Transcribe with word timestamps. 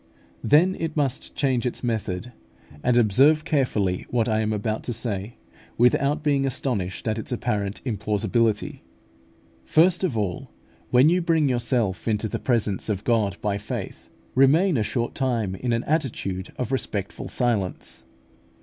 Then 0.43 0.75
it 0.79 0.97
must 0.97 1.35
change 1.35 1.63
its 1.67 1.83
method, 1.83 2.31
and 2.81 2.97
observe 2.97 3.45
carefully 3.45 4.07
what 4.09 4.27
I 4.27 4.39
am 4.39 4.51
about 4.51 4.81
to 4.85 4.93
say, 4.93 5.35
without 5.77 6.23
being 6.23 6.43
astonished 6.43 7.07
at 7.07 7.19
its 7.19 7.31
apparent 7.31 7.83
implausibility. 7.85 8.81
First 9.63 10.03
of 10.03 10.17
all, 10.17 10.49
when 10.89 11.09
you 11.09 11.21
bring 11.21 11.47
yourself 11.47 12.07
into 12.07 12.27
the 12.27 12.39
presence 12.39 12.89
of 12.89 13.03
God 13.03 13.37
by 13.43 13.59
faith, 13.59 14.09
remain 14.33 14.75
a 14.75 14.81
short 14.81 15.13
time 15.13 15.53
in 15.53 15.71
an 15.71 15.83
attitude 15.83 16.51
of 16.57 16.71
respectful 16.71 17.27
silence. 17.27 18.03